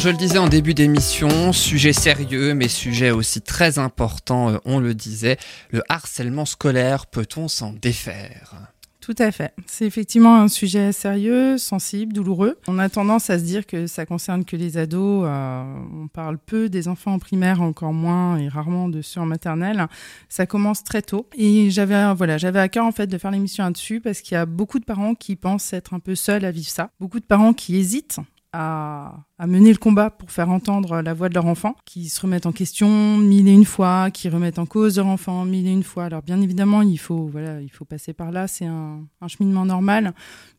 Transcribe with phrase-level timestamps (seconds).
[0.00, 4.78] Je le disais en début d'émission, sujet sérieux mais sujet aussi très important, euh, on
[4.78, 5.38] le disait,
[5.70, 8.72] le harcèlement scolaire, peut-on s'en défaire?
[9.00, 9.52] Tout à fait.
[9.66, 12.58] C'est effectivement un sujet sérieux, sensible, douloureux.
[12.68, 15.24] On a tendance à se dire que ça concerne que les ados.
[15.26, 15.62] Euh,
[15.94, 19.88] on parle peu des enfants en primaire, encore moins et rarement de ceux en maternelle.
[20.28, 21.26] Ça commence très tôt.
[21.36, 24.38] Et j'avais voilà, j'avais à cœur en fait de faire l'émission là-dessus parce qu'il y
[24.38, 26.90] a beaucoup de parents qui pensent être un peu seuls à vivre ça.
[27.00, 28.20] Beaucoup de parents qui hésitent
[28.52, 32.46] à, mener le combat pour faire entendre la voix de leur enfant, qui se remettent
[32.46, 35.82] en question mille et une fois, qui remettent en cause leur enfant mille et une
[35.82, 36.04] fois.
[36.04, 40.14] Alors bien évidemment, il faut, voilà, il faut passer par là, c'est un, cheminement normal.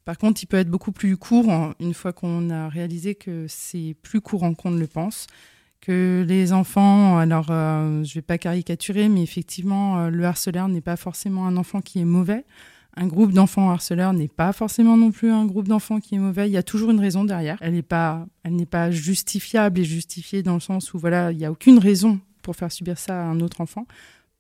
[0.06, 3.96] Par contre, il peut être beaucoup plus court une fois qu'on a réalisé que c'est
[4.02, 5.28] plus courant qu'on ne le pense
[5.82, 10.82] que les enfants, alors euh, je vais pas caricaturer, mais effectivement, euh, le harceleur n'est
[10.82, 12.44] pas forcément un enfant qui est mauvais
[13.00, 16.50] un groupe d'enfants harceleurs n'est pas forcément non plus un groupe d'enfants qui est mauvais.
[16.50, 17.58] Il y a toujours une raison derrière.
[17.62, 21.38] Elle n'est pas, elle n'est pas justifiable et justifiée dans le sens où voilà, il
[21.38, 23.86] n'y a aucune raison pour faire subir ça à un autre enfant.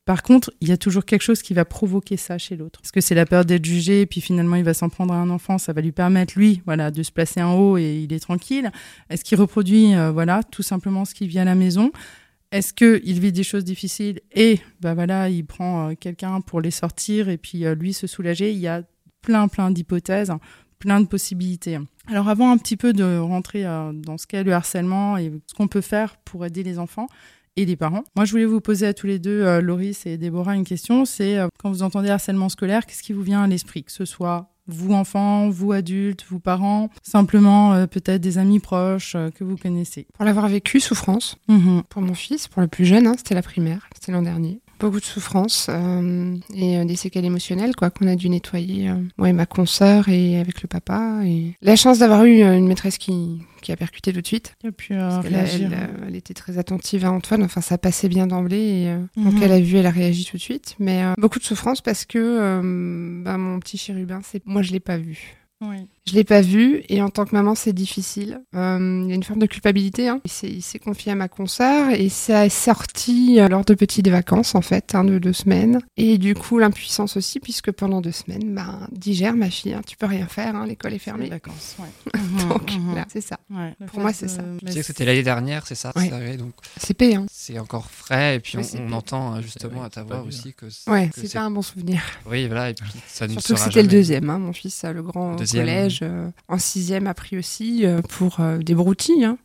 [0.04, 2.82] Par contre, il y a toujours quelque chose qui va provoquer ça chez l'autre.
[2.82, 5.30] Parce que c'est la peur d'être jugé, puis finalement il va s'en prendre à un
[5.30, 8.20] enfant, ça va lui permettre lui, voilà, de se placer en haut et il est
[8.20, 8.72] tranquille.
[9.10, 11.92] Est-ce qu'il reproduit, euh, voilà, tout simplement ce qui vit à la maison?
[12.52, 16.72] Est-ce qu'il vit des choses difficiles et bah voilà, il prend euh, quelqu'un pour les
[16.72, 18.84] sortir et puis euh, lui se soulager Il y a
[19.22, 20.32] plein, plein d'hypothèses,
[20.80, 21.78] plein de possibilités.
[22.08, 25.54] Alors avant un petit peu de rentrer euh, dans ce qu'est le harcèlement et ce
[25.54, 27.08] qu'on peut faire pour aider les enfants,
[27.56, 28.06] et les parents.
[28.16, 31.04] Moi, je voulais vous poser à tous les deux, Loris et Déborah, une question.
[31.04, 33.84] C'est quand vous entendez harcèlement scolaire, qu'est-ce qui vous vient à l'esprit?
[33.84, 39.16] Que ce soit vous enfants, vous adultes, vous parents, simplement euh, peut-être des amis proches
[39.16, 40.08] euh, que vous connaissez.
[40.14, 41.38] Pour l'avoir vécu, souffrance.
[41.48, 41.84] Mhm.
[41.90, 45.00] Pour mon fils, pour le plus jeune, hein, c'était la primaire, c'était l'an dernier beaucoup
[45.00, 49.30] de souffrance euh, et euh, des séquelles émotionnelles quoi qu'on a dû nettoyer euh, moi
[49.30, 53.42] et ma consoeur et avec le papa et la chance d'avoir eu une maîtresse qui,
[53.60, 54.56] qui a percuté tout de suite.
[54.64, 55.78] Et puis elle,
[56.08, 57.44] elle, était très attentive à Antoine.
[57.44, 58.58] Enfin ça passait bien d'emblée.
[58.58, 59.44] Et donc mhm.
[59.44, 60.76] elle a vu elle a réagi tout de suite.
[60.80, 64.98] Mais beaucoup de souffrance parce que bah, mon petit chérubin c'est moi je l'ai pas
[64.98, 65.36] vu.
[65.62, 65.88] Oui.
[66.10, 68.42] Je l'ai pas vu et en tant que maman c'est difficile.
[68.56, 70.10] Euh, il y a une forme de culpabilité.
[70.10, 70.22] Hein.
[70.26, 74.56] Il s'est confié à ma consoeur et ça est sorti euh, lors de petites vacances
[74.56, 75.80] en fait, hein, de deux semaines.
[75.98, 79.98] Et du coup l'impuissance aussi puisque pendant deux semaines, ben digère ma fille, hein, tu
[79.98, 81.26] peux rien faire, hein, l'école est fermée.
[81.26, 82.20] Les vacances, ouais.
[82.50, 83.06] donc mhm.
[83.08, 83.38] c'est ça.
[83.86, 84.42] Pour moi c'est ça.
[84.66, 85.92] Tu sais que c'était l'année dernière, c'est ça.
[86.40, 87.28] donc c'est payant.
[87.32, 90.66] C'est encore frais et puis on, entend justement à ta voix aussi que.
[90.90, 92.02] Ouais, c'est pas un bon souvenir.
[92.26, 95.36] Oui voilà et puis ça ne Surtout que c'était le deuxième, mon fils, le grand
[95.36, 99.26] collège euh, en sixième a pris aussi euh, pour euh, des broutilles.
[99.26, 99.38] Hein.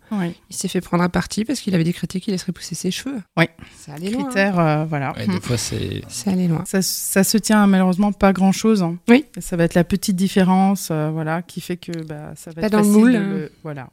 [0.50, 3.20] Il s'est fait prendre à partie parce qu'il avait décrété qu'il laisserait pousser ses cheveux.
[3.36, 3.46] Oui.
[3.76, 4.24] Ça allait loin.
[4.24, 5.12] Critère, voilà.
[5.26, 6.02] des fois, c'est.
[6.08, 6.64] Ça allait loin.
[6.66, 8.82] Ça, se tient malheureusement pas grand chose.
[8.82, 8.96] Hein.
[9.08, 9.24] Oui.
[9.38, 12.72] Ça va être la petite différence, voilà, qui fait que bah, ça va pas être
[12.72, 12.94] dans facile.
[12.94, 13.50] le moule.
[13.62, 13.88] Voilà.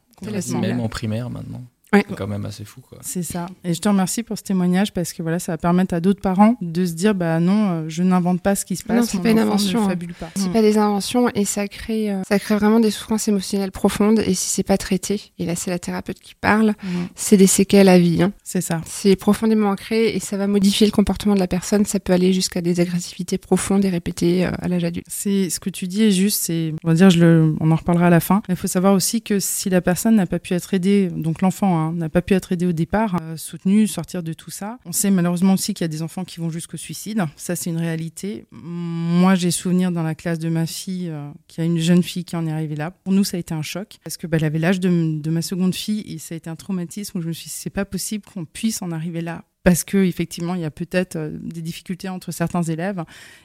[0.60, 1.62] Même en primaire maintenant.
[1.92, 2.04] Ouais.
[2.08, 2.80] C'est quand même assez fou.
[2.80, 2.98] quoi.
[3.02, 3.46] C'est ça.
[3.64, 6.22] Et je te remercie pour ce témoignage parce que voilà, ça va permettre à d'autres
[6.22, 8.96] parents de se dire bah non, euh, je n'invente pas ce qui se passe.
[8.96, 9.88] Non, c'est pas une invention.
[9.88, 9.96] Hein.
[10.18, 10.30] pas.
[10.34, 14.20] C'est pas des inventions et ça crée, euh, ça crée vraiment des souffrances émotionnelles profondes.
[14.20, 16.74] Et si c'est pas traité, et là c'est la thérapeute qui parle,
[17.14, 18.22] c'est des séquelles à vie.
[18.22, 18.32] Hein.
[18.42, 18.80] C'est ça.
[18.86, 21.84] C'est profondément ancré et ça va modifier le comportement de la personne.
[21.84, 25.06] Ça peut aller jusqu'à des agressivités profondes et répétées euh, à l'âge adulte.
[25.08, 26.42] C'est ce que tu dis est juste.
[26.42, 28.42] C'est, on va dire, je le, on en reparlera à la fin.
[28.48, 31.78] Il faut savoir aussi que si la personne n'a pas pu être aidée, donc l'enfant
[31.78, 34.78] hein, n'a pas pu être aidé au départ, euh, soutenu, sortir de tout ça.
[34.84, 37.24] On sait malheureusement aussi qu'il y a des enfants qui vont jusqu'au suicide.
[37.36, 38.46] Ça, c'est une réalité.
[38.52, 42.02] Moi, j'ai souvenir dans la classe de ma fille, euh, qu'il y a une jeune
[42.02, 42.90] fille qui en est arrivée là.
[42.90, 45.30] Pour nous, ça a été un choc parce que bah, elle avait l'âge de, de,
[45.30, 47.70] ma seconde fille et ça a été un traumatisme où je me suis dit, c'est
[47.70, 51.30] pas possible qu'on puisse en arriver là parce que effectivement il y a peut-être euh,
[51.40, 53.04] des difficultés entre certains élèves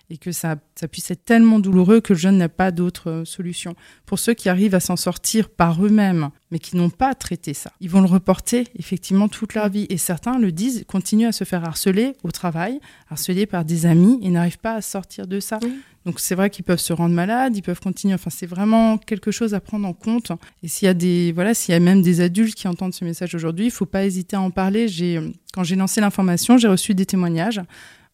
[0.09, 0.55] et que ça,
[0.91, 3.75] puisse être tellement douloureux que le jeune n'a pas d'autre euh, solution.
[4.05, 7.71] Pour ceux qui arrivent à s'en sortir par eux-mêmes, mais qui n'ont pas traité ça,
[7.81, 9.85] ils vont le reporter effectivement toute leur vie.
[9.89, 12.79] Et certains le disent, continuent à se faire harceler au travail,
[13.09, 15.59] harceler par des amis et n'arrivent pas à sortir de ça.
[16.07, 18.13] Donc c'est vrai qu'ils peuvent se rendre malades, ils peuvent continuer.
[18.13, 20.31] Enfin, c'est vraiment quelque chose à prendre en compte.
[20.63, 23.03] Et s'il y a des, voilà, s'il y a même des adultes qui entendent ce
[23.03, 24.87] message aujourd'hui, il faut pas hésiter à en parler.
[24.87, 25.19] J'ai,
[25.53, 27.59] quand j'ai lancé l'information, j'ai reçu des témoignages.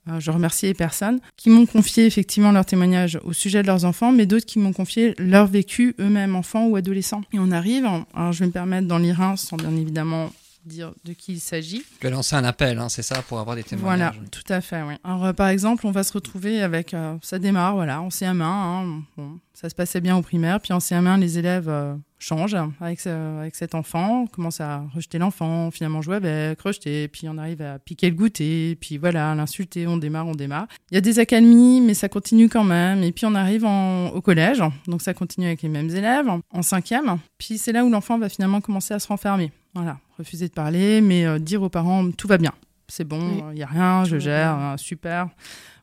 [0.10, 3.86] Euh, je remercie les personnes qui m'ont confié effectivement leurs témoignages au sujet de leurs
[3.86, 7.22] enfants, mais d'autres qui m'ont confié leur vécu eux-mêmes, enfants ou adolescents.
[7.31, 7.86] Et on arrive,
[8.16, 10.31] alors je vais me permettre d'en lire un sans bien évidemment
[10.65, 11.83] dire de qui il s'agit.
[12.00, 14.15] Tu as lancé un appel, hein, c'est ça, pour avoir des témoignages.
[14.15, 14.95] Voilà, tout à fait, oui.
[15.04, 19.04] Alors, par exemple, on va se retrouver avec, euh, ça démarre, voilà, en CM1, hein,
[19.18, 23.06] bon, ça se passait bien au primaire, puis en CM1, les élèves euh, changent avec,
[23.06, 27.80] avec cet enfant, commencent à rejeter l'enfant, finalement jouer avec, rejeter, puis on arrive à
[27.80, 30.68] piquer le goûter, puis voilà, l'insulter, on démarre, on démarre.
[30.92, 34.07] Il y a des accalmies, mais ça continue quand même, et puis on arrive en,
[34.07, 37.89] au collège, donc ça continue avec les mêmes élèves, en cinquième, puis c'est là où
[37.89, 41.69] l'enfant va finalement commencer à se renfermer Voilà, refuser de parler, mais euh, dire aux
[41.69, 42.54] parents tout va bien,
[42.88, 45.27] c'est bon, il n'y a rien, je gère, euh, super.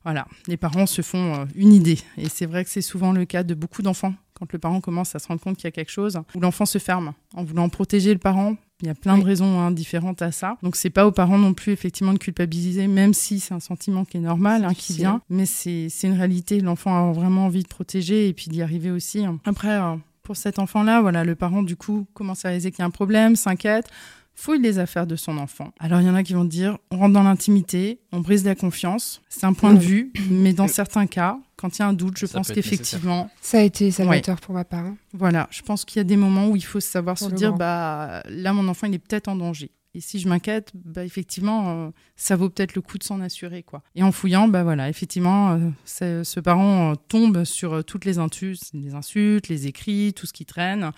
[0.05, 1.99] Voilà, les parents se font euh, une idée.
[2.17, 5.15] Et c'est vrai que c'est souvent le cas de beaucoup d'enfants, quand le parent commence
[5.15, 7.69] à se rendre compte qu'il y a quelque chose, où l'enfant se ferme en voulant
[7.69, 8.57] protéger le parent.
[8.83, 10.57] Il y a plein de raisons hein, différentes à ça.
[10.63, 14.07] Donc c'est pas aux parents non plus effectivement de culpabiliser, même si c'est un sentiment
[14.07, 15.21] qui est normal, hein, qui vient.
[15.29, 16.61] Mais c'est une réalité.
[16.61, 19.27] L'enfant a vraiment envie de protéger et puis d'y arriver aussi.
[19.27, 19.39] Hein.
[19.45, 19.79] Après,
[20.23, 22.91] pour cet enfant-là, voilà, le parent du coup commence à réaliser qu'il y a un
[22.91, 23.91] problème, s'inquiète
[24.41, 25.73] fouille les affaires de son enfant.
[25.79, 28.55] Alors il y en a qui vont dire on rentre dans l'intimité, on brise la
[28.55, 29.21] confiance.
[29.29, 32.19] C'est un point de vue, mais dans certains cas, quand il y a un doute,
[32.19, 33.31] je pense qu'effectivement.
[33.43, 34.87] Ça a été salvateur pour ma part.
[34.87, 34.97] Hein.
[35.13, 38.23] Voilà, je pense qu'il y a des moments où il faut savoir se dire bah
[38.29, 39.71] là, mon enfant, il est peut-être en danger.
[39.93, 43.65] Et si je m'inquiète, bah, effectivement, euh, ça vaut peut-être le coup de s'en assurer.
[43.65, 43.83] quoi.
[43.97, 48.95] Et en fouillant, bah, voilà, effectivement, euh, ce parent euh, tombe sur toutes les les
[48.95, 50.93] insultes, les écrits, tout ce qui traîne.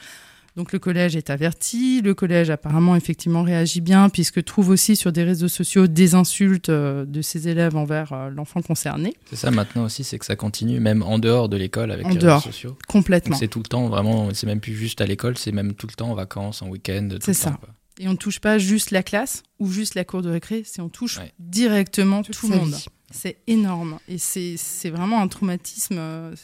[0.55, 5.11] Donc le collège est averti, le collège apparemment effectivement réagit bien puisque trouve aussi sur
[5.11, 9.15] des réseaux sociaux des insultes euh, de ses élèves envers euh, l'enfant concerné.
[9.31, 12.19] C'est ça maintenant aussi, c'est que ça continue même en dehors de l'école avec les
[12.19, 12.77] réseaux sociaux.
[12.87, 13.37] Complètement.
[13.37, 15.95] C'est tout le temps vraiment, c'est même plus juste à l'école, c'est même tout le
[15.95, 17.09] temps en vacances, en week-end.
[17.23, 17.59] C'est ça.
[17.99, 20.83] Et on ne touche pas juste la classe ou juste la cour de récré, c'est
[20.83, 22.75] on touche directement tout le monde.
[23.11, 26.35] C'est énorme et c'est vraiment un traumatisme euh,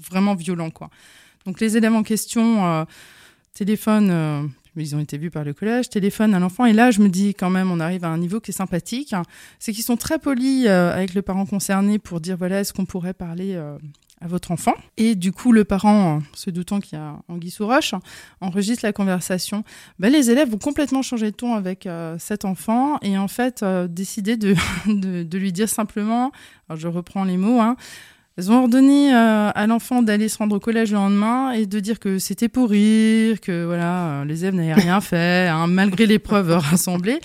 [0.00, 0.90] vraiment violent quoi.
[1.46, 2.86] Donc les élèves en question
[3.54, 4.42] téléphone, euh,
[4.76, 6.66] ils ont été vus par le collège, téléphone à l'enfant.
[6.66, 9.14] Et là, je me dis quand même, on arrive à un niveau qui est sympathique.
[9.58, 12.84] C'est qu'ils sont très polis euh, avec le parent concerné pour dire voilà, est-ce qu'on
[12.84, 13.78] pourrait parler euh,
[14.20, 17.66] à votre enfant Et du coup, le parent, se doutant qu'il y a Anguille sous
[17.66, 17.94] roche,
[18.40, 19.62] enregistre la conversation.
[20.00, 24.36] Ben, les élèves vont complètement changer de ton avec cet enfant et en fait décider
[24.36, 24.56] de,
[24.86, 26.32] de, de, lui dire simplement,
[26.68, 27.76] alors je reprends les mots, hein,
[28.36, 31.78] elles ont ordonné euh, à l'enfant d'aller se rendre au collège le lendemain et de
[31.78, 36.06] dire que c'était pour rire, que voilà, euh, les élèves n'avaient rien fait, hein, malgré
[36.06, 37.20] les preuves rassemblées.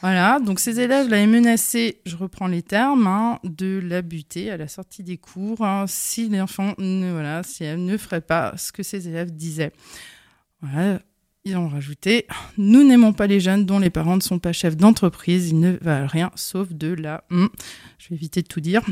[0.00, 4.56] Voilà, donc ces élèves l'avaient menacé, je reprends les termes, hein, de la buter à
[4.56, 8.70] la sortie des cours hein, si l'enfant ne, voilà, si elle ne ferait pas ce
[8.70, 9.72] que ces élèves disaient.
[10.60, 11.00] Voilà,
[11.44, 12.26] ils ont rajouté
[12.58, 15.78] Nous n'aimons pas les jeunes dont les parents ne sont pas chefs d'entreprise, ils ne
[15.80, 17.24] valent rien sauf de la.
[17.30, 18.82] Je vais éviter de tout dire.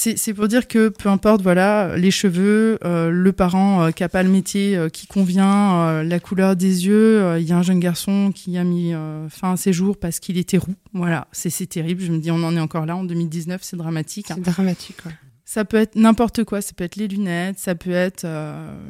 [0.00, 4.08] C'est pour dire que peu importe, voilà, les cheveux, euh, le parent euh, qui n'a
[4.08, 7.36] pas le métier euh, qui convient, la couleur des yeux.
[7.40, 8.92] Il y a un jeune garçon qui a mis
[9.28, 10.76] fin à ses jours parce qu'il était roux.
[10.92, 12.00] Voilà, c'est terrible.
[12.00, 14.26] Je me dis, on en est encore là en 2019, c'est dramatique.
[14.28, 15.12] C'est dramatique, ouais.
[15.44, 16.60] Ça peut être n'importe quoi.
[16.60, 18.24] Ça peut être les lunettes, ça peut être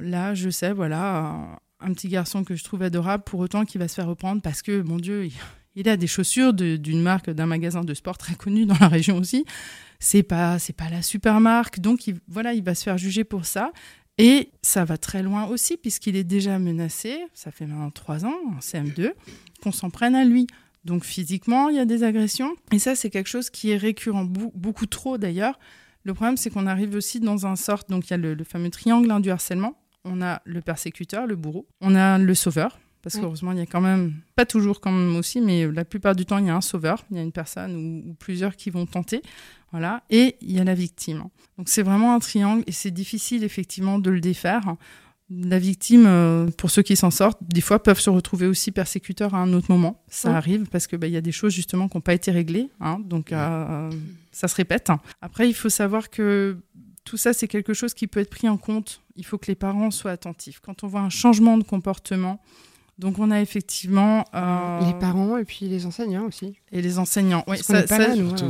[0.02, 3.88] là, je sais, voilà, un petit garçon que je trouve adorable pour autant qu'il va
[3.88, 5.32] se faire reprendre parce que, mon Dieu, il,
[5.74, 9.16] il a des chaussures d'une marque, d'un magasin de sport très connu dans la région
[9.18, 9.44] aussi.
[10.00, 13.24] C'est pas c'est pas la super marque donc il, voilà il va se faire juger
[13.24, 13.72] pour ça.
[14.20, 18.34] Et ça va très loin aussi puisqu'il est déjà menacé ça fait maintenant trois ans
[18.48, 19.12] en CM2
[19.62, 20.46] qu'on s'en prenne à lui.
[20.84, 22.54] Donc physiquement il y a des agressions.
[22.72, 25.58] Et ça c'est quelque chose qui est récurrent beaucoup trop d'ailleurs.
[26.02, 28.70] Le problème c'est qu'on arrive aussi dans un sort donc il y a le, fameux
[28.70, 29.80] triangle du harcèlement.
[30.04, 31.68] On a le persécuteur le bourreau.
[31.80, 35.16] On a le sauveur parce qu'heureusement, il y a quand même, pas toujours quand même
[35.16, 37.32] aussi, mais la plupart du temps, il y a un sauveur, il y a une
[37.32, 39.22] personne ou, plusieurs qui vont tenter.
[39.70, 40.02] Voilà.
[40.10, 41.24] Et il y a la victime.
[41.56, 44.76] Donc c'est vraiment un triangle et c'est difficile effectivement de le défaire.
[45.30, 49.34] La victime, euh, pour ceux qui s'en sortent, des fois peuvent se retrouver aussi persécuteurs
[49.34, 50.02] à un autre moment.
[50.08, 52.30] Ça arrive parce que bah, il y a des choses justement qui n'ont pas été
[52.30, 53.90] réglées, hein, donc euh,
[54.32, 54.90] ça se répète.
[55.20, 56.56] Après, il faut savoir que
[57.04, 59.02] tout ça, c'est quelque chose qui peut être pris en compte.
[59.16, 60.60] Il faut que les parents soient attentifs.
[60.60, 62.40] Quand on voit un changement de comportement,
[62.98, 66.54] donc on a effectivement euh, les parents et puis les enseignants aussi.
[66.72, 67.58] Et les enseignants, oui.
[67.58, 68.46] Ça, pas surtout,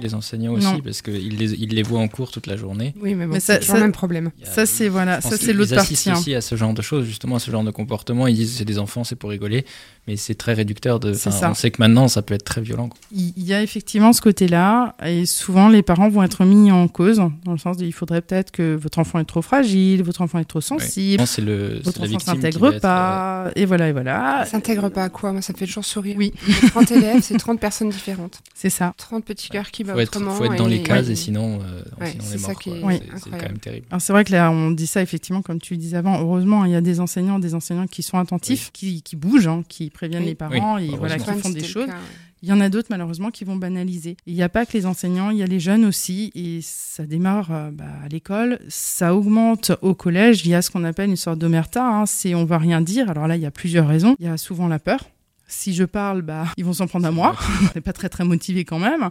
[0.00, 2.94] les enseignants aussi parce qu'ils les, ils les voient en cours toute la journée.
[3.00, 4.30] Oui, mais, bon, c'est le même problème.
[4.42, 5.92] Ça c'est voilà, ça c'est l'autre partie.
[5.92, 8.26] Ils assistent aussi à ce genre de choses, justement à ce genre de comportement.
[8.26, 9.64] Ils disent c'est des enfants, c'est pour rigoler
[10.06, 10.98] mais c'est très réducteur.
[10.98, 12.90] De, on sait que maintenant, ça peut être très violent.
[13.12, 17.18] Il y a effectivement ce côté-là, et souvent les parents vont être mis en cause,
[17.18, 20.44] dans le sens il faudrait peut-être que votre enfant est trop fragile, votre enfant est
[20.44, 24.44] trop sensible, c'est le, votre enfant s'intègre pas, euh, et voilà, et voilà.
[24.46, 25.32] S'intègre pas à quoi?
[25.32, 26.16] Moi, ça me fait toujours sourire.
[26.16, 26.32] Oui.
[26.70, 28.40] 30 élèves, c'est 30 personnes différentes.
[28.54, 28.94] C'est ça.
[28.96, 30.32] 30 petits cœurs qui vont autrement.
[30.32, 33.20] Il faut être dans les cases, et sinon, euh, sinon on est mort.
[33.22, 33.86] C'est quand même terrible.
[33.98, 36.72] C'est vrai que là, on dit ça effectivement, comme tu le disais avant, heureusement, il
[36.72, 40.24] y a des enseignants, des enseignants qui sont attentifs, qui, qui bougent, hein, qui préviennent
[40.24, 41.88] les parents et voilà, qui font des choses.
[42.42, 44.16] Il y en a d'autres malheureusement qui vont banaliser.
[44.26, 47.04] Il n'y a pas que les enseignants, il y a les jeunes aussi, et ça
[47.04, 50.46] démarre euh, bah, à l'école, ça augmente au collège.
[50.46, 53.10] Il y a ce qu'on appelle une sorte d'omerta, hein, c'est on va rien dire.
[53.10, 54.16] Alors là, il y a plusieurs raisons.
[54.18, 55.00] Il y a souvent la peur,
[55.50, 57.36] Si je parle, bah, ils vont s'en prendre à moi.
[57.62, 59.10] On n'est pas très très motivé quand même.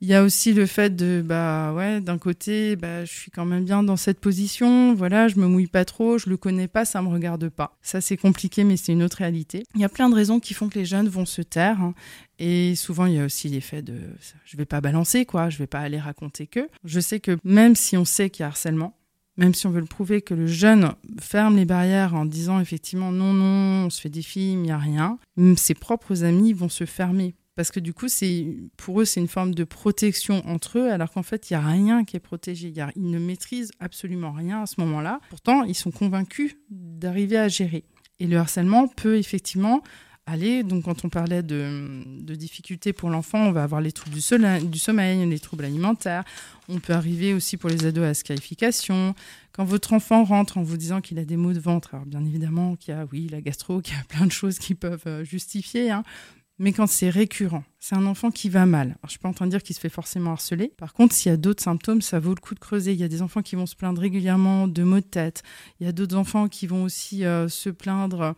[0.00, 3.44] Il y a aussi le fait de, bah ouais, d'un côté, bah, je suis quand
[3.44, 4.94] même bien dans cette position.
[4.94, 7.76] Voilà, je me mouille pas trop, je le connais pas, ça me regarde pas.
[7.82, 9.64] Ça c'est compliqué, mais c'est une autre réalité.
[9.74, 11.80] Il y a plein de raisons qui font que les jeunes vont se taire.
[11.80, 11.94] Hein.
[12.38, 14.00] Et souvent, il y a aussi l'effet de
[14.44, 16.68] je vais pas balancer, quoi, je vais pas aller raconter que.
[16.84, 18.96] Je sais que même si on sait qu'il y a harcèlement,
[19.36, 23.12] même si on veut le prouver, que le jeune ferme les barrières en disant effectivement
[23.12, 25.18] non, non, on se fait des films, il n'y a rien,
[25.56, 27.34] ses propres amis vont se fermer.
[27.56, 31.12] Parce que du coup, c'est pour eux, c'est une forme de protection entre eux, alors
[31.12, 32.68] qu'en fait, il n'y a rien qui est protégé.
[32.68, 35.20] Y ils ne maîtrisent absolument rien à ce moment-là.
[35.30, 37.84] Pourtant, ils sont convaincus d'arriver à gérer.
[38.18, 39.82] Et le harcèlement peut effectivement
[40.26, 40.62] aller.
[40.62, 44.78] Donc, quand on parlait de, difficultés pour l'enfant, on va avoir les troubles du, du,
[44.78, 46.24] sommeil, les troubles alimentaires.
[46.68, 49.14] On peut arriver aussi pour les ados à la scarification.
[49.52, 52.24] Quand votre enfant rentre en vous disant qu'il a des maux de ventre, alors bien
[52.24, 55.04] évidemment qu'il y a, oui, la gastro, qu'il y a plein de choses qui peuvent
[55.06, 56.02] euh, justifier, hein,
[56.58, 58.86] mais quand c'est récurrent, c'est un enfant qui va mal.
[58.86, 60.72] Alors, je suis pas en train de dire qu'il se fait forcément harceler.
[60.78, 62.94] Par contre, s'il y a d'autres symptômes, ça vaut le coup de creuser.
[62.94, 65.42] Il y a des enfants qui vont se plaindre régulièrement de maux de tête.
[65.80, 68.36] Il y a d'autres enfants qui vont aussi euh, se plaindre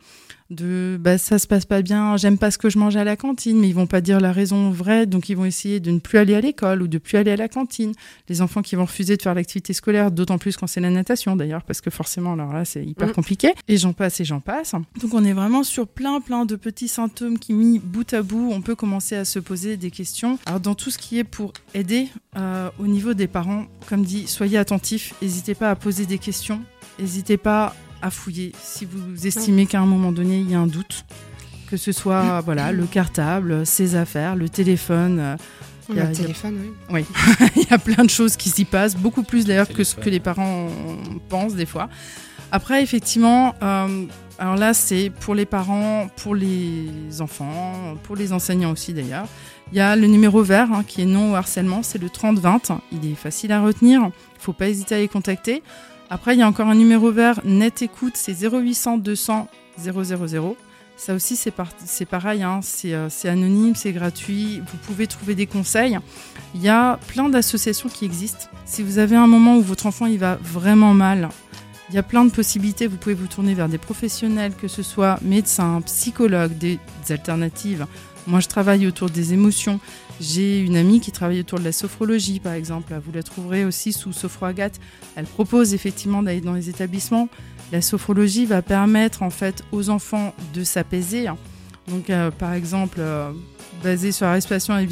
[0.50, 3.17] de bah, ça se passe pas bien, j'aime pas ce que je mange à la
[3.17, 5.99] cantine, mais ils vont pas dire la raison vraie, donc ils vont essayer de ne
[5.99, 7.93] plus aller à l'école ou de plus aller à la cantine.
[8.29, 11.37] Les enfants qui vont refuser de faire l'activité scolaire, d'autant plus quand c'est la natation
[11.37, 13.12] d'ailleurs, parce que forcément, alors là, c'est hyper mm.
[13.12, 13.55] compliqué.
[13.69, 14.73] Et j'en passe et j'en passe.
[15.00, 18.50] Donc on est vraiment sur plein, plein de petits symptômes qui, mis bout à bout,
[18.53, 20.38] on peut commencer à se poser des questions.
[20.47, 24.26] Alors dans tout ce qui est pour aider euh, au niveau des parents, comme dit,
[24.26, 26.61] soyez attentifs, n'hésitez pas à poser des questions,
[26.99, 30.66] n'hésitez pas à fouiller si vous estimez qu'à un moment donné il y a un
[30.66, 31.05] doute,
[31.69, 35.37] que ce soit voilà le cartable, ses affaires, le téléphone.
[35.88, 36.59] Il y a, le téléphone,
[36.90, 37.05] oui.
[37.11, 37.49] oui.
[37.57, 40.11] il y a plein de choses qui s'y passent, beaucoup plus d'ailleurs que ce que
[40.11, 40.69] les parents
[41.28, 41.88] pensent des fois.
[42.52, 44.07] Après, effectivement, euh,
[44.38, 49.26] alors là, c'est pour les parents, pour les enfants, pour les enseignants aussi d'ailleurs.
[49.73, 52.78] Il y a le numéro vert hein, qui est non au harcèlement, c'est le 30-20.
[52.93, 55.62] Il est facile à retenir, il ne faut pas hésiter à les contacter.
[56.09, 60.57] Après, il y a encore un numéro vert net écoute, c'est 0800 200 000.
[60.97, 61.50] Ça aussi, c'est
[62.07, 65.99] pareil, hein, euh, c'est anonyme, c'est gratuit, vous pouvez trouver des conseils.
[66.55, 68.47] Il y a plein d'associations qui existent.
[68.65, 71.29] Si vous avez un moment où votre enfant il va vraiment mal,
[71.91, 72.87] il y a plein de possibilités.
[72.87, 76.79] Vous pouvez vous tourner vers des professionnels, que ce soit médecins, psychologues, des
[77.11, 77.87] alternatives.
[78.26, 79.79] Moi, je travaille autour des émotions.
[80.21, 82.99] J'ai une amie qui travaille autour de la sophrologie, par exemple.
[83.05, 84.81] Vous la trouverez aussi sous Sophro Agathe.
[85.15, 87.29] Elle propose effectivement d'aller dans les établissements.
[87.73, 91.26] La sophrologie va permettre en fait aux enfants de s'apaiser.
[91.88, 93.30] Donc, euh, par exemple, euh,
[93.82, 94.88] basé sur la respiration et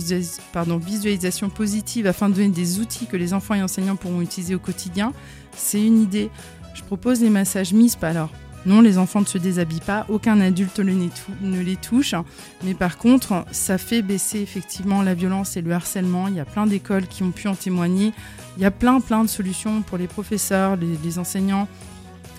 [0.52, 4.54] pardon, visualisation positive afin de donner des outils que les enfants et enseignants pourront utiliser
[4.54, 5.12] au quotidien.
[5.56, 6.30] C'est une idée.
[6.74, 8.02] Je propose les massages MISP.
[8.04, 8.30] Alors,
[8.66, 12.14] non, les enfants ne se déshabillent pas, aucun adulte ne les touche.
[12.62, 16.28] Mais par contre, ça fait baisser effectivement la violence et le harcèlement.
[16.28, 18.12] Il y a plein d'écoles qui ont pu en témoigner.
[18.56, 21.68] Il y a plein, plein de solutions pour les professeurs, les, enseignants.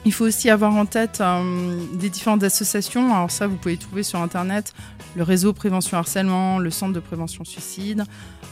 [0.05, 3.11] Il faut aussi avoir en tête euh, des différentes associations.
[3.13, 4.73] Alors ça, vous pouvez trouver sur Internet
[5.15, 8.03] le réseau prévention harcèlement, le centre de prévention suicide,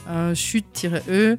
[0.08, 1.38] euh, chute-e.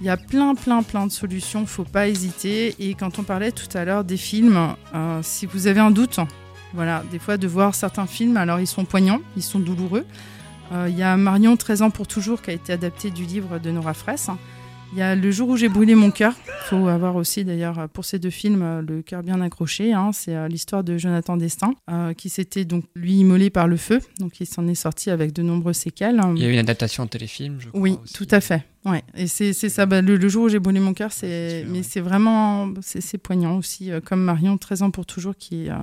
[0.00, 2.74] Il y a plein, plein, plein de solutions, faut pas hésiter.
[2.80, 6.18] Et quand on parlait tout à l'heure des films, euh, si vous avez un doute,
[6.74, 10.04] voilà, des fois de voir certains films, alors ils sont poignants, ils sont douloureux.
[10.88, 13.70] Il y a Marion, 13 ans pour toujours, qui a été adapté du livre de
[13.70, 14.30] Nora Fraisse.
[14.92, 16.34] Il y a Le jour où j'ai brûlé mon cœur.
[16.46, 19.92] Il faut avoir aussi d'ailleurs pour ces deux films le cœur bien accroché.
[19.92, 20.10] Hein.
[20.12, 21.72] C'est euh, l'histoire de Jonathan Destin
[22.16, 24.00] qui s'était donc lui immolé par le feu.
[24.20, 26.20] Donc il s'en est sorti avec de nombreuses séquelles.
[26.36, 27.80] Il y a eu une adaptation en téléfilm, je crois.
[27.80, 28.64] Oui, tout à fait.
[28.84, 29.86] Ouais, et c'est ça.
[29.86, 33.92] Bah, le, jour où j'ai brûlé mon cœur, c'est mais c'est vraiment c'est poignant aussi,
[33.92, 35.76] euh, comme Marion, 13 ans pour toujours, qui est euh,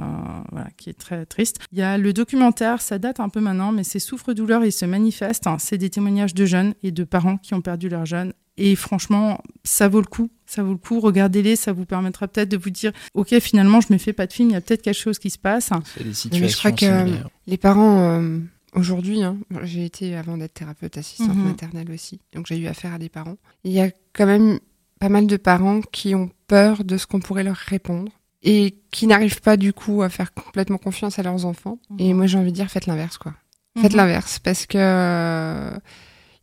[0.51, 1.59] voilà, qui est très triste.
[1.71, 4.85] Il y a le documentaire, ça date un peu maintenant, mais c'est souffre-douleur, il se
[4.85, 5.47] manifeste.
[5.47, 5.57] Hein.
[5.59, 8.33] c'est des témoignages de jeunes et de parents qui ont perdu leurs jeunes.
[8.59, 10.29] Et franchement, ça vaut le coup.
[10.45, 10.99] Ça vaut le coup.
[10.99, 14.33] Regardez-les, ça vous permettra peut-être de vous dire, ok, finalement, je me fais pas de
[14.33, 15.69] film, il y a peut-être quelque chose qui se passe.
[15.95, 16.45] C'est des situations.
[16.45, 18.19] Mais je crois que les parents.
[18.19, 18.39] Euh,
[18.75, 21.47] Aujourd'hui, hein, j'ai été avant d'être thérapeute assistante mhm.
[21.47, 23.37] maternelle aussi, donc j'ai eu affaire à des parents.
[23.63, 24.59] Il y a quand même
[24.99, 28.11] pas mal de parents qui ont peur de ce qu'on pourrait leur répondre
[28.43, 31.79] et qui n'arrivent pas du coup à faire complètement confiance à leurs enfants.
[31.97, 32.17] Et mhm.
[32.17, 33.33] moi j'ai envie de dire faites l'inverse quoi.
[33.81, 33.97] Faites mhm.
[33.97, 35.71] l'inverse parce que euh,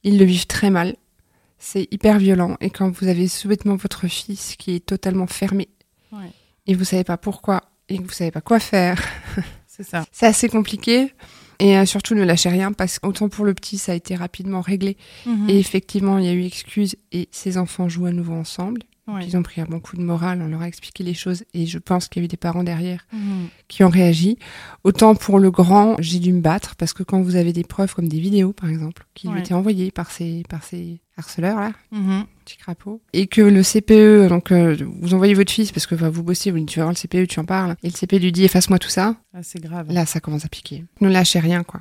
[0.03, 0.97] ils le vivent très mal.
[1.59, 5.69] C'est hyper violent et quand vous avez souhaitement votre fils qui est totalement fermé
[6.67, 9.01] et vous savez pas pourquoi et que vous savez pas quoi faire,
[9.67, 10.05] c'est ça.
[10.11, 11.13] C'est assez compliqué.
[11.59, 14.61] Et euh, surtout, ne lâchez rien parce qu'autant pour le petit, ça a été rapidement
[14.61, 14.97] réglé.
[15.25, 15.49] Mhm.
[15.49, 18.83] Et effectivement, il y a eu excuse et ses enfants jouent à nouveau ensemble.
[19.23, 21.65] Ils ont pris un bon coup de morale, on leur a expliqué les choses et
[21.65, 23.47] je pense qu'il y a eu des parents derrière mhm.
[23.69, 24.37] qui ont réagi.
[24.83, 27.95] Autant pour le grand, j'ai dû me battre parce que quand vous avez des preuves
[27.95, 31.73] comme des vidéos par exemple qui lui étaient envoyées par ces par ces harceleurs là,
[31.93, 32.23] mmh.
[32.45, 36.23] petit crapaud, et que le CPE donc euh, vous envoyez votre fils parce que vous
[36.23, 38.33] bossez, vous dites tu vas voir le CPE, tu en parles et le CPE lui
[38.33, 39.17] dit efface-moi tout ça.
[39.35, 39.87] Ah, c'est grave.
[39.91, 40.85] Là ça commence à piquer.
[41.01, 41.81] Ne lâchez rien quoi.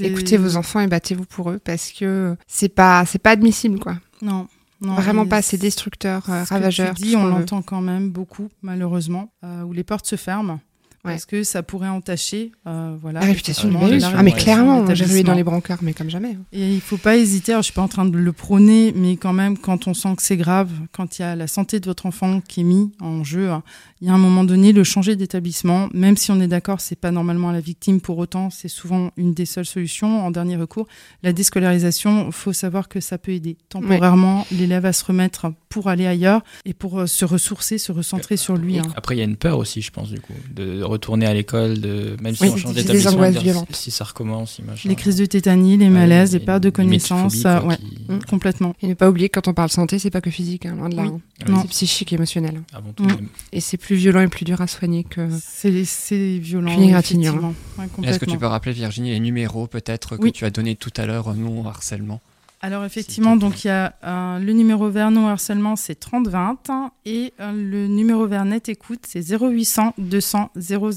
[0.00, 3.96] Écoutez vos enfants et battez-vous pour eux parce que c'est pas c'est pas admissible quoi.
[4.22, 4.46] Non.
[4.92, 6.94] Vraiment pas, c'est destructeur, euh, ravageur.
[6.94, 10.60] dis, on l'entend quand même beaucoup, malheureusement, euh, où les portes se ferment.
[11.04, 13.98] Parce que ça pourrait entacher euh, voilà, la réputation du bébé.
[14.02, 16.30] Ah, mais clairement, j'ai joué dans les brancards, mais comme jamais.
[16.30, 16.44] Hein.
[16.52, 19.16] Et il faut pas hésiter, alors, je suis pas en train de le prôner, mais
[19.16, 21.84] quand même, quand on sent que c'est grave, quand il y a la santé de
[21.84, 23.62] votre enfant qui est mise en jeu, hein,
[24.00, 26.98] il y a un moment donné, le changer d'établissement, même si on est d'accord, c'est
[26.98, 30.56] pas normalement à la victime, pour autant, c'est souvent une des seules solutions en dernier
[30.56, 30.86] recours.
[31.22, 33.56] La déscolarisation, faut savoir que ça peut aider.
[33.68, 38.36] Temporairement, l'élève à se remettre pour aller ailleurs et pour euh, se ressourcer, se recentrer
[38.36, 38.78] sur lui.
[38.78, 38.84] Hein.
[38.94, 41.80] Après, il y a une peur aussi, je pense, du coup, de retourner à l'école,
[41.80, 46.32] de même si on change d'établissement, si ça recommence, Les crises de tétanie, les malaises,
[46.32, 48.74] les pertes de connaissances, ouais, mmh, complètement.
[48.80, 50.88] Et ne pas oublier que quand on parle santé, c'est pas que physique, hein, loin
[50.88, 51.02] de là.
[51.02, 51.20] Hein.
[51.62, 52.62] C'est psychique et émotionnel.
[52.72, 53.28] Avant tout, mmh.
[53.52, 55.28] Et c'est plus violent et plus dur à soigner que.
[55.40, 56.70] C'est violent.
[56.70, 57.54] effectivement.
[58.02, 61.06] Est-ce que tu peux rappeler, Virginie, les numéros peut-être que tu as donné tout à
[61.06, 62.20] l'heure, non harcèlement
[62.64, 67.34] alors effectivement, donc il y a euh, le numéro vers non harcèlement, c'est 3020 et
[67.38, 70.90] euh, le numéro vers net écoute, c'est 0800 200 000.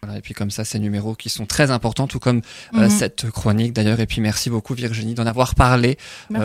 [0.00, 2.40] Voilà, et puis comme ça, ces numéros qui sont très importants, tout comme
[2.74, 2.88] euh, mhm.
[2.88, 3.98] cette chronique d'ailleurs.
[3.98, 5.98] Et puis merci beaucoup Virginie d'en avoir parlé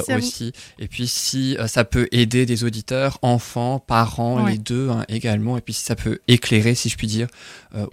[0.09, 0.53] aussi.
[0.79, 5.59] Et puis si ça peut aider des auditeurs, enfants, parents, les deux hein, également.
[5.59, 7.27] Et puis si ça peut éclairer, si je puis dire,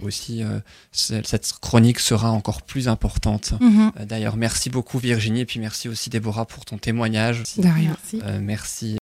[0.01, 0.41] aussi,
[0.91, 3.53] cette chronique sera encore plus importante.
[3.61, 3.91] Mhm.
[4.07, 7.43] d'ailleurs, merci beaucoup Virginie et puis merci aussi Déborah pour ton témoignage.
[7.57, 7.97] De rien.
[8.23, 8.97] Euh, merci.